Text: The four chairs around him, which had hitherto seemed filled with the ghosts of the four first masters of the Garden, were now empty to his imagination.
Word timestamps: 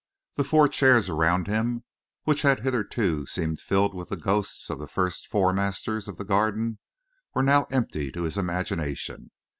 The 0.33 0.43
four 0.43 0.67
chairs 0.67 1.09
around 1.09 1.45
him, 1.45 1.83
which 2.23 2.41
had 2.41 2.61
hitherto 2.61 3.27
seemed 3.27 3.59
filled 3.61 3.93
with 3.93 4.09
the 4.09 4.17
ghosts 4.17 4.71
of 4.71 4.79
the 4.79 4.87
four 4.87 5.11
first 5.11 5.29
masters 5.31 6.07
of 6.07 6.17
the 6.17 6.25
Garden, 6.25 6.79
were 7.35 7.43
now 7.43 7.67
empty 7.69 8.11
to 8.13 8.23
his 8.23 8.35
imagination. 8.35 9.29